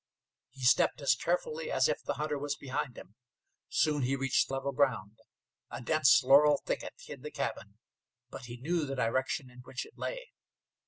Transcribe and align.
He 0.49 0.63
stepped 0.63 0.99
as 1.01 1.13
carefully 1.13 1.71
as 1.71 1.87
if 1.87 2.01
the 2.01 2.15
hunter 2.15 2.39
was 2.39 2.55
behind 2.55 2.97
him. 2.97 3.13
Soon 3.69 4.01
he 4.01 4.15
reached 4.15 4.49
level 4.49 4.71
ground. 4.71 5.19
A 5.69 5.79
dense 5.79 6.23
laurel 6.23 6.59
thicket 6.65 6.95
hid 6.97 7.21
the 7.21 7.29
cabin, 7.29 7.77
but 8.31 8.45
he 8.45 8.57
knew 8.57 8.83
the 8.87 8.95
direction 8.95 9.51
in 9.51 9.59
which 9.59 9.85
it 9.85 9.95
lay. 9.99 10.31